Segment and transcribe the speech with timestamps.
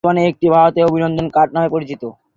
[0.03, 2.01] বর্তমানে এটি ভারতে "অভিনন্দন কাট" নামে পরিচিত।